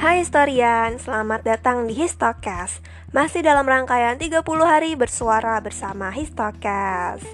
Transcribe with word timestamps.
Hai 0.00 0.24
historian, 0.24 0.96
selamat 0.96 1.44
datang 1.44 1.84
di 1.84 1.92
Histocast. 1.92 2.80
Masih 3.12 3.44
dalam 3.44 3.68
rangkaian 3.68 4.16
30 4.16 4.40
hari 4.64 4.96
bersuara 4.96 5.60
bersama 5.60 6.08
Histocast. 6.08 7.28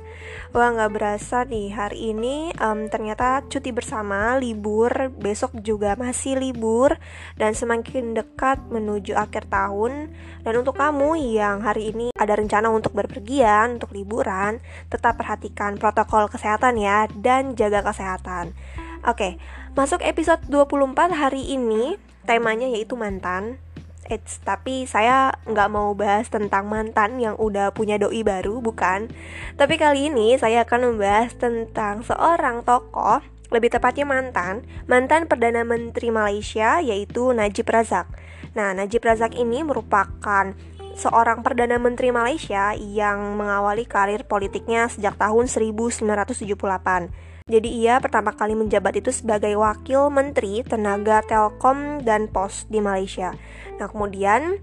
Wah 0.50 0.74
nggak 0.74 0.90
berasa 0.90 1.46
nih 1.46 1.70
hari 1.70 2.10
ini 2.10 2.50
um, 2.58 2.90
ternyata 2.90 3.46
cuti 3.46 3.70
bersama, 3.70 4.34
libur, 4.42 4.90
besok 5.14 5.54
juga 5.62 5.94
masih 5.94 6.42
libur 6.42 6.98
Dan 7.38 7.54
semakin 7.54 8.18
dekat 8.18 8.58
menuju 8.66 9.14
akhir 9.14 9.46
tahun. 9.46 10.10
Dan 10.42 10.58
untuk 10.58 10.74
kamu 10.74 11.38
yang 11.38 11.62
hari 11.62 11.94
ini 11.94 12.10
ada 12.18 12.34
rencana 12.34 12.66
untuk 12.74 12.98
berpergian, 12.98 13.78
untuk 13.78 13.94
liburan 13.94 14.58
Tetap 14.90 15.14
perhatikan 15.22 15.78
protokol 15.78 16.26
kesehatan 16.26 16.82
ya 16.82 17.06
dan 17.14 17.54
jaga 17.54 17.86
kesehatan. 17.86 18.58
Oke, 19.06 19.38
masuk 19.78 20.02
episode 20.02 20.42
24 20.50 21.14
hari 21.14 21.54
ini 21.54 21.94
temanya 22.26 22.66
yaitu 22.66 22.98
mantan 22.98 23.62
Eits, 24.06 24.38
tapi 24.46 24.86
saya 24.86 25.34
nggak 25.50 25.70
mau 25.70 25.90
bahas 25.98 26.30
tentang 26.30 26.70
mantan 26.70 27.18
yang 27.18 27.34
udah 27.34 27.74
punya 27.74 27.98
doi 27.98 28.22
baru, 28.22 28.62
bukan. 28.62 29.10
Tapi 29.58 29.74
kali 29.78 30.10
ini 30.10 30.38
saya 30.38 30.62
akan 30.62 30.94
membahas 30.94 31.34
tentang 31.34 32.06
seorang 32.06 32.62
tokoh, 32.62 33.18
lebih 33.50 33.70
tepatnya 33.74 34.06
mantan, 34.06 34.62
mantan 34.86 35.26
Perdana 35.26 35.66
Menteri 35.66 36.14
Malaysia 36.14 36.78
yaitu 36.78 37.34
Najib 37.34 37.66
Razak. 37.66 38.06
Nah, 38.54 38.72
Najib 38.72 39.04
Razak 39.04 39.36
ini 39.36 39.66
merupakan 39.66 40.54
seorang 40.96 41.44
Perdana 41.44 41.76
Menteri 41.76 42.08
Malaysia 42.08 42.72
yang 42.72 43.36
mengawali 43.36 43.84
karir 43.84 44.24
politiknya 44.24 44.88
sejak 44.88 45.20
tahun 45.20 45.44
1978. 45.44 47.36
Jadi 47.46 47.68
ia 47.68 48.02
pertama 48.02 48.34
kali 48.34 48.58
menjabat 48.58 48.98
itu 48.98 49.14
sebagai 49.14 49.54
Wakil 49.54 50.10
Menteri 50.10 50.66
Tenaga 50.66 51.22
Telkom 51.22 52.02
dan 52.02 52.26
Pos 52.26 52.66
di 52.66 52.82
Malaysia. 52.82 53.30
Nah 53.78 53.86
kemudian 53.86 54.58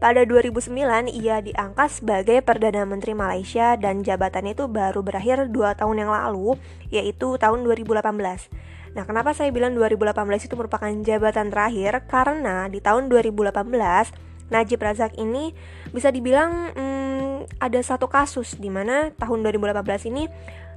pada 0.00 0.24
2009 0.24 1.12
ia 1.12 1.44
diangkat 1.44 2.00
sebagai 2.00 2.40
Perdana 2.40 2.88
Menteri 2.88 3.12
Malaysia 3.12 3.76
dan 3.76 4.00
jabatannya 4.02 4.56
itu 4.56 4.66
baru 4.66 5.04
berakhir 5.04 5.50
2 5.50 5.78
tahun 5.78 5.96
yang 5.98 6.10
lalu, 6.10 6.58
yaitu 6.90 7.38
tahun 7.38 7.62
2018. 7.62 8.50
Nah, 8.92 9.08
kenapa 9.08 9.32
saya 9.32 9.48
bilang 9.54 9.72
2018 9.72 10.44
itu 10.44 10.54
merupakan 10.58 10.90
jabatan 10.90 11.48
terakhir? 11.48 12.04
Karena 12.10 12.68
di 12.68 12.82
tahun 12.82 13.08
2018 13.08 14.31
Najib 14.52 14.84
Razak 14.84 15.16
ini 15.16 15.56
bisa 15.90 16.12
dibilang 16.12 16.76
hmm, 16.76 17.48
ada 17.58 17.80
satu 17.80 18.06
kasus 18.12 18.60
di 18.60 18.68
mana 18.68 19.10
tahun 19.16 19.40
2018 19.48 20.12
ini 20.12 20.28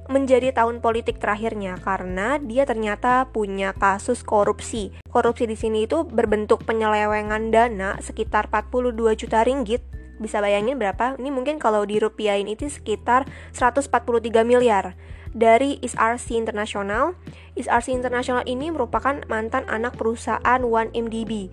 menjadi 0.06 0.54
tahun 0.54 0.78
politik 0.78 1.18
terakhirnya 1.18 1.78
karena 1.82 2.38
dia 2.38 2.62
ternyata 2.62 3.26
punya 3.30 3.74
kasus 3.74 4.22
korupsi. 4.22 4.94
Korupsi 5.10 5.50
di 5.50 5.58
sini 5.58 5.84
itu 5.84 6.06
berbentuk 6.06 6.62
penyelewengan 6.62 7.50
dana 7.50 7.98
sekitar 7.98 8.48
42 8.48 9.18
juta 9.18 9.42
ringgit. 9.42 9.82
Bisa 10.16 10.40
bayangin 10.40 10.80
berapa? 10.80 11.18
Ini 11.20 11.28
mungkin 11.28 11.60
kalau 11.60 11.84
dirupiahin 11.84 12.48
itu 12.48 12.72
sekitar 12.72 13.28
143 13.52 14.46
miliar 14.48 14.96
dari 15.36 15.76
ISRC 15.84 16.32
International. 16.32 17.12
ISRC 17.54 17.92
International 17.92 18.40
ini 18.48 18.72
merupakan 18.72 19.20
mantan 19.28 19.68
anak 19.68 20.00
perusahaan 20.00 20.60
1MDB. 20.64 21.52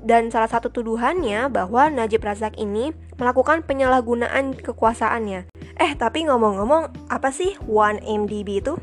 Dan 0.00 0.32
salah 0.32 0.48
satu 0.48 0.72
tuduhannya 0.72 1.52
bahwa 1.52 1.92
Najib 1.92 2.24
Razak 2.24 2.56
ini 2.56 2.96
melakukan 3.20 3.60
penyalahgunaan 3.68 4.56
kekuasaannya. 4.56 5.52
Eh, 5.78 5.92
tapi 6.00 6.24
ngomong-ngomong, 6.26 7.12
apa 7.12 7.28
sih 7.28 7.54
1MDB 7.68 8.64
itu? 8.64 8.74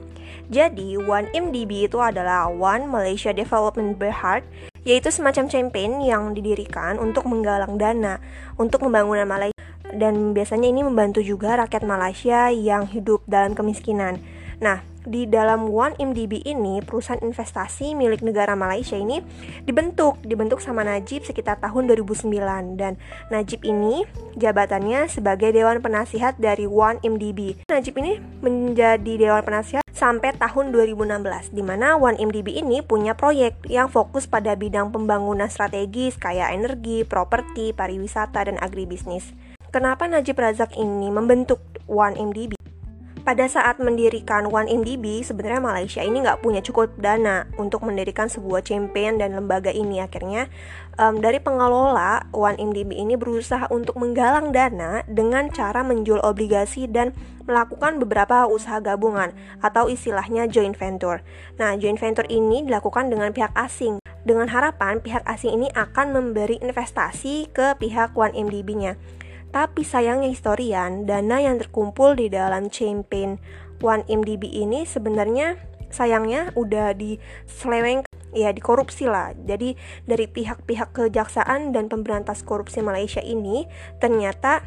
Jadi, 0.54 0.94
1MDB 1.02 1.90
itu 1.90 1.98
adalah 1.98 2.46
One 2.46 2.86
Malaysia 2.86 3.34
Development 3.34 3.98
Berhad, 3.98 4.46
yaitu 4.86 5.10
semacam 5.10 5.50
campaign 5.50 6.06
yang 6.06 6.38
didirikan 6.38 7.02
untuk 7.02 7.26
menggalang 7.26 7.82
dana 7.82 8.22
untuk 8.62 8.86
pembangunan 8.86 9.26
Malaysia 9.26 9.56
dan 9.96 10.36
biasanya 10.36 10.68
ini 10.70 10.82
membantu 10.84 11.24
juga 11.24 11.56
rakyat 11.56 11.84
Malaysia 11.88 12.52
yang 12.52 12.86
hidup 12.90 13.24
dalam 13.26 13.56
kemiskinan. 13.56 14.20
Nah, 14.64 14.84
di 15.06 15.30
dalam 15.30 15.70
One 15.70 15.94
MDB 16.02 16.42
ini 16.44 16.82
perusahaan 16.82 17.22
investasi 17.22 17.94
milik 17.94 18.26
negara 18.26 18.58
Malaysia 18.58 18.98
ini 18.98 19.22
dibentuk 19.64 20.18
dibentuk 20.26 20.60
sama 20.60 20.82
Najib 20.82 21.24
sekitar 21.24 21.62
tahun 21.62 21.94
2009 21.94 22.26
dan 22.76 22.98
Najib 23.30 23.62
ini 23.62 24.04
jabatannya 24.34 25.06
sebagai 25.08 25.54
dewan 25.54 25.80
penasihat 25.80 26.36
dari 26.42 26.66
One 26.66 26.98
MDB. 27.06 27.70
Najib 27.70 27.96
ini 28.02 28.18
menjadi 28.42 29.14
dewan 29.16 29.46
penasihat 29.46 29.86
sampai 29.96 30.36
tahun 30.36 30.74
2016 30.74 31.54
di 31.54 31.62
mana 31.62 31.96
One 31.96 32.18
MDB 32.18 32.58
ini 32.60 32.82
punya 32.82 33.14
proyek 33.14 33.62
yang 33.70 33.88
fokus 33.88 34.26
pada 34.26 34.58
bidang 34.58 34.90
pembangunan 34.90 35.48
strategis 35.48 36.18
kayak 36.18 36.52
energi, 36.52 37.06
properti, 37.06 37.72
pariwisata 37.72 38.50
dan 38.50 38.58
agribisnis. 38.60 39.32
Kenapa 39.70 40.10
Najib 40.10 40.40
Razak 40.40 40.76
ini 40.76 41.14
membentuk 41.14 41.62
One 41.86 42.18
MDB? 42.18 42.55
Pada 43.26 43.50
saat 43.50 43.82
mendirikan 43.82 44.46
One 44.54 44.70
MDB, 44.70 45.26
sebenarnya 45.26 45.58
Malaysia 45.58 46.06
ini 46.06 46.22
nggak 46.22 46.46
punya 46.46 46.62
cukup 46.62 46.94
dana 47.02 47.50
untuk 47.58 47.82
mendirikan 47.82 48.30
sebuah 48.30 48.62
campaign 48.62 49.18
dan 49.18 49.34
lembaga 49.34 49.74
ini. 49.74 49.98
Akhirnya 49.98 50.46
um, 51.02 51.18
dari 51.18 51.42
pengelola 51.42 52.30
One 52.30 52.62
MDB 52.62 52.94
ini 52.94 53.18
berusaha 53.18 53.66
untuk 53.74 53.98
menggalang 53.98 54.54
dana 54.54 55.02
dengan 55.10 55.50
cara 55.50 55.82
menjual 55.82 56.22
obligasi 56.22 56.86
dan 56.86 57.18
melakukan 57.50 57.98
beberapa 57.98 58.46
usaha 58.46 58.78
gabungan 58.78 59.34
atau 59.58 59.90
istilahnya 59.90 60.46
joint 60.46 60.78
venture. 60.78 61.26
Nah, 61.58 61.74
joint 61.82 61.98
venture 61.98 62.30
ini 62.30 62.62
dilakukan 62.62 63.10
dengan 63.10 63.34
pihak 63.34 63.58
asing 63.58 63.98
dengan 64.26 64.50
harapan 64.50 64.98
pihak 65.02 65.22
asing 65.30 65.54
ini 65.54 65.70
akan 65.78 66.14
memberi 66.14 66.58
investasi 66.62 67.50
ke 67.54 67.78
pihak 67.78 68.18
One 68.18 68.34
MDB-nya. 68.34 68.98
Tapi 69.56 69.88
sayangnya 69.88 70.28
historian, 70.28 71.08
dana 71.08 71.40
yang 71.40 71.56
terkumpul 71.64 72.20
di 72.20 72.28
dalam 72.28 72.68
campaign 72.68 73.40
1MDB 73.80 74.52
ini 74.52 74.84
sebenarnya 74.84 75.56
sayangnya 75.88 76.52
udah 76.60 76.92
diseleweng 76.92 78.04
ya 78.36 78.52
dikorupsi 78.52 79.08
lah. 79.08 79.32
Jadi 79.32 79.80
dari 80.04 80.28
pihak-pihak 80.28 80.92
kejaksaan 80.92 81.72
dan 81.72 81.88
pemberantas 81.88 82.44
korupsi 82.44 82.84
Malaysia 82.84 83.24
ini 83.24 83.64
ternyata 84.04 84.60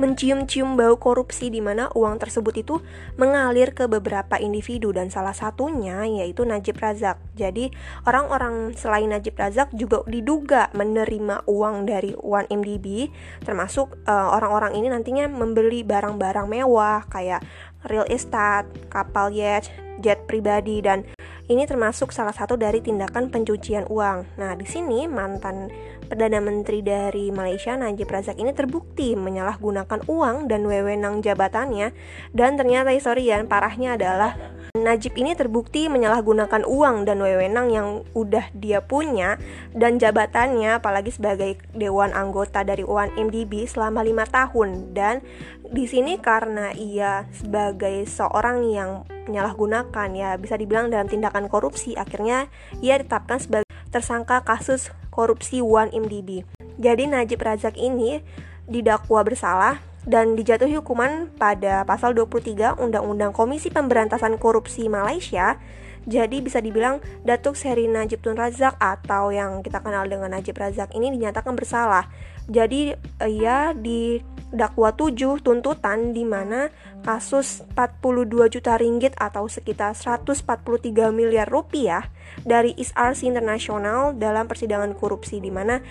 mencium-cium 0.00 0.80
bau 0.80 0.96
korupsi 0.96 1.52
di 1.52 1.60
mana 1.60 1.92
uang 1.92 2.16
tersebut 2.16 2.54
itu 2.56 2.80
mengalir 3.20 3.76
ke 3.76 3.84
beberapa 3.84 4.40
individu 4.40 4.96
dan 4.96 5.12
salah 5.12 5.36
satunya 5.36 6.08
yaitu 6.08 6.48
Najib 6.48 6.80
Razak. 6.80 7.20
Jadi 7.36 7.68
orang-orang 8.08 8.72
selain 8.74 9.12
Najib 9.12 9.36
Razak 9.36 9.68
juga 9.76 10.00
diduga 10.08 10.72
menerima 10.72 11.44
uang 11.44 11.84
dari 11.84 12.16
1MDB 12.16 13.12
termasuk 13.44 14.00
eh, 14.08 14.28
orang-orang 14.32 14.80
ini 14.80 14.88
nantinya 14.88 15.28
membeli 15.28 15.84
barang-barang 15.84 16.48
mewah 16.48 17.04
kayak 17.12 17.44
real 17.84 18.04
estate, 18.08 18.68
kapal 18.88 19.32
yacht, 19.32 19.68
jet 20.00 20.24
pribadi 20.24 20.80
dan 20.80 21.04
ini 21.50 21.66
termasuk 21.66 22.14
salah 22.14 22.30
satu 22.30 22.54
dari 22.54 22.78
tindakan 22.78 23.26
pencucian 23.26 23.90
uang. 23.90 24.38
Nah, 24.38 24.54
di 24.54 24.62
sini 24.70 25.10
mantan 25.10 25.66
Perdana 26.06 26.38
Menteri 26.38 26.82
dari 26.82 27.34
Malaysia 27.34 27.74
Najib 27.74 28.06
Razak 28.06 28.38
ini 28.38 28.54
terbukti 28.54 29.18
menyalahgunakan 29.18 30.06
uang 30.06 30.46
dan 30.46 30.62
wewenang 30.66 31.22
jabatannya 31.22 31.90
dan 32.34 32.58
ternyata 32.58 32.90
historian 32.94 33.46
parahnya 33.46 33.94
adalah 33.94 34.34
Najib 34.78 35.18
ini 35.18 35.34
terbukti 35.34 35.90
menyalahgunakan 35.90 36.62
uang 36.62 37.02
dan 37.02 37.18
wewenang 37.18 37.74
yang 37.74 37.88
udah 38.14 38.54
dia 38.54 38.78
punya 38.78 39.34
dan 39.74 39.98
jabatannya 39.98 40.78
apalagi 40.78 41.10
sebagai 41.10 41.58
dewan 41.74 42.14
anggota 42.14 42.62
dari 42.62 42.86
UAN 42.86 43.14
MDB 43.18 43.66
selama 43.66 44.06
lima 44.06 44.26
tahun 44.30 44.94
dan 44.94 45.26
di 45.70 45.90
sini 45.90 46.22
karena 46.22 46.70
ia 46.74 47.26
sebagai 47.34 48.06
seorang 48.06 48.66
yang 48.70 49.09
menyalahgunakan 49.30 50.08
ya 50.12 50.34
bisa 50.34 50.58
dibilang 50.58 50.90
dalam 50.90 51.06
tindakan 51.06 51.46
korupsi 51.46 51.94
akhirnya 51.94 52.50
ia 52.82 52.98
ditetapkan 52.98 53.38
sebagai 53.38 53.70
tersangka 53.94 54.42
kasus 54.42 54.90
korupsi 55.14 55.62
One 55.62 55.94
MDB. 55.94 56.42
Jadi 56.80 57.06
Najib 57.06 57.38
Razak 57.38 57.78
ini 57.78 58.20
didakwa 58.66 59.22
bersalah 59.22 59.82
dan 60.08 60.32
dijatuhi 60.36 60.80
hukuman 60.80 61.28
pada 61.36 61.84
pasal 61.84 62.16
23 62.16 62.80
Undang-Undang 62.80 63.36
Komisi 63.36 63.68
Pemberantasan 63.68 64.40
Korupsi 64.40 64.88
Malaysia. 64.88 65.60
Jadi 66.08 66.40
bisa 66.40 66.64
dibilang 66.64 67.04
Datuk 67.28 67.60
Seri 67.60 67.84
Najib 67.84 68.24
Tun 68.24 68.40
Razak 68.40 68.80
atau 68.80 69.28
yang 69.28 69.60
kita 69.60 69.84
kenal 69.84 70.08
dengan 70.08 70.32
Najib 70.32 70.56
Razak 70.56 70.96
ini 70.96 71.12
dinyatakan 71.12 71.52
bersalah. 71.52 72.08
Jadi 72.48 72.96
ia 73.28 73.76
didakwa 73.76 74.96
7 74.96 75.44
tuntutan 75.44 76.16
di 76.16 76.24
mana 76.24 76.72
kasus 77.04 77.62
42 77.76 78.48
juta 78.48 78.80
ringgit 78.80 79.12
atau 79.20 79.44
sekitar 79.44 79.92
143 79.92 81.12
miliar 81.12 81.46
rupiah 81.46 82.08
dari 82.48 82.72
ISRC 82.74 83.28
Internasional 83.28 84.16
dalam 84.16 84.48
persidangan 84.48 84.96
korupsi 84.96 85.38
di 85.38 85.52
mana 85.52 85.84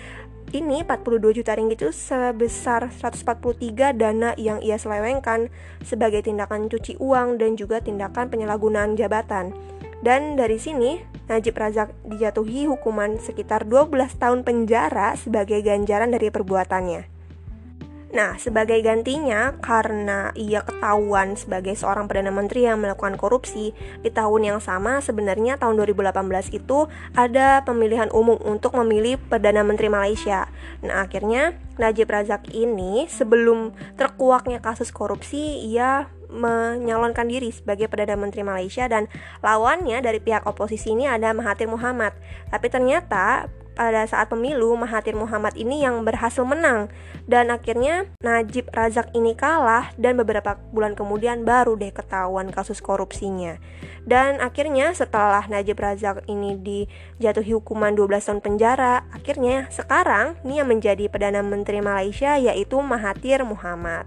ini 0.50 0.82
42 0.82 1.42
juta 1.42 1.54
ringgit 1.54 1.78
itu 1.78 1.94
sebesar 1.94 2.90
143 2.90 3.94
dana 3.94 4.34
yang 4.34 4.58
ia 4.58 4.74
selewengkan 4.74 5.46
sebagai 5.86 6.26
tindakan 6.26 6.66
cuci 6.66 6.98
uang 6.98 7.38
dan 7.38 7.54
juga 7.54 7.78
tindakan 7.78 8.26
penyalahgunaan 8.30 8.98
jabatan. 8.98 9.54
Dan 10.00 10.34
dari 10.34 10.56
sini 10.56 10.98
Najib 11.30 11.54
Razak 11.54 11.94
dijatuhi 12.08 12.66
hukuman 12.66 13.22
sekitar 13.22 13.68
12 13.68 14.18
tahun 14.18 14.42
penjara 14.42 15.14
sebagai 15.14 15.62
ganjaran 15.62 16.10
dari 16.10 16.32
perbuatannya. 16.34 17.19
Nah, 18.10 18.34
sebagai 18.42 18.82
gantinya, 18.82 19.54
karena 19.62 20.34
ia 20.34 20.66
ketahuan 20.66 21.38
sebagai 21.38 21.78
seorang 21.78 22.10
Perdana 22.10 22.34
Menteri 22.34 22.66
yang 22.66 22.82
melakukan 22.82 23.14
korupsi, 23.14 23.70
di 24.02 24.10
tahun 24.10 24.50
yang 24.50 24.58
sama 24.58 24.98
sebenarnya 24.98 25.62
tahun 25.62 25.78
2018 25.78 26.50
itu 26.50 26.90
ada 27.14 27.62
pemilihan 27.62 28.10
umum 28.10 28.34
untuk 28.42 28.74
memilih 28.74 29.14
Perdana 29.30 29.62
Menteri 29.62 29.86
Malaysia. 29.86 30.50
Nah, 30.82 31.06
akhirnya 31.06 31.54
Najib 31.78 32.10
Razak 32.10 32.50
ini 32.50 33.06
sebelum 33.06 33.78
terkuaknya 33.94 34.58
kasus 34.58 34.90
korupsi, 34.90 35.62
ia 35.70 36.10
menyalonkan 36.30 37.30
diri 37.30 37.54
sebagai 37.54 37.86
Perdana 37.86 38.18
Menteri 38.18 38.42
Malaysia 38.42 38.90
dan 38.90 39.06
lawannya 39.42 40.02
dari 40.02 40.18
pihak 40.18 40.46
oposisi 40.50 40.94
ini 40.94 41.06
ada 41.06 41.30
Mahathir 41.30 41.70
Muhammad. 41.70 42.14
Tapi 42.50 42.66
ternyata 42.70 43.50
pada 43.80 44.04
saat 44.04 44.28
pemilu 44.28 44.76
Mahathir 44.76 45.16
Muhammad 45.16 45.56
ini 45.56 45.80
yang 45.80 46.04
berhasil 46.04 46.44
menang. 46.44 46.92
Dan 47.24 47.48
akhirnya 47.48 48.12
Najib 48.20 48.68
Razak 48.68 49.08
ini 49.16 49.32
kalah 49.32 49.88
dan 49.96 50.20
beberapa 50.20 50.60
bulan 50.68 50.92
kemudian 50.92 51.48
baru 51.48 51.80
deh 51.80 51.88
ketahuan 51.88 52.52
kasus 52.52 52.84
korupsinya. 52.84 53.56
Dan 54.04 54.44
akhirnya 54.44 54.92
setelah 54.92 55.48
Najib 55.48 55.80
Razak 55.80 56.28
ini 56.28 56.60
dijatuhi 56.60 57.56
hukuman 57.56 57.96
12 57.96 58.20
tahun 58.20 58.40
penjara 58.44 59.08
akhirnya 59.16 59.72
sekarang 59.72 60.36
ini 60.44 60.60
yang 60.60 60.68
menjadi 60.68 61.08
Perdana 61.08 61.40
Menteri 61.40 61.80
Malaysia 61.80 62.36
yaitu 62.36 62.76
Mahathir 62.84 63.48
Muhammad. 63.48 64.04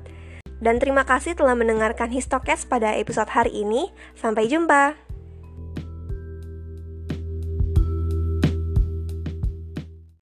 Dan 0.64 0.80
terima 0.80 1.04
kasih 1.04 1.36
telah 1.36 1.60
mendengarkan 1.60 2.08
Histokes 2.08 2.64
pada 2.64 2.96
episode 2.96 3.28
hari 3.28 3.52
ini. 3.52 3.92
Sampai 4.16 4.48
jumpa 4.48 4.96